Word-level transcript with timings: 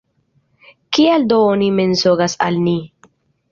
Kial 0.97 1.27
do 1.33 1.37
oni 1.51 1.69
mensogas 1.81 2.39
al 2.49 2.61
ni? 2.67 2.77